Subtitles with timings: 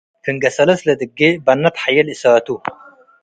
[0.23, 2.47] ፍንጌ ሰለስ ለድጌ በነ ተሐዬ ለእሳቱ